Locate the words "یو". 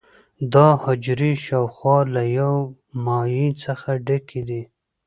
2.39-2.53